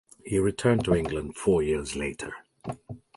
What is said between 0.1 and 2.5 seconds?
He returned to England four years later.